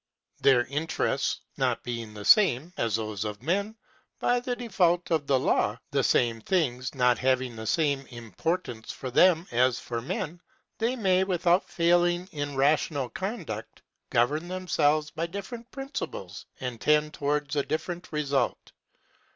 Their 0.41 0.65
interests 0.65 1.41
not 1.57 1.83
being 1.83 2.15
the 2.15 2.25
same 2.25 2.73
(as 2.75 2.95
those 2.95 3.23
of 3.23 3.43
men) 3.43 3.75
by 4.19 4.39
the 4.39 4.67
fault 4.69 5.11
of 5.11 5.27
the 5.27 5.37
law, 5.39 5.77
the 5.91 6.03
same 6.03 6.41
things 6.41 6.95
not 6.95 7.19
having 7.19 7.55
the 7.55 7.67
same 7.67 8.07
importance 8.07 8.91
for 8.91 9.11
them 9.11 9.45
as 9.51 9.77
for 9.77 10.01
men, 10.01 10.41
they 10.79 10.95
may, 10.95 11.23
without 11.23 11.69
failing 11.69 12.27
in 12.31 12.55
rational 12.55 13.09
conduct, 13.09 13.83
govern 14.09 14.47
themselves 14.47 15.11
by 15.11 15.27
different 15.27 15.69
principles, 15.69 16.47
and 16.59 16.81
tend 16.81 17.13
towards 17.13 17.55
a 17.55 17.61
different 17.61 18.11
result. 18.11 18.71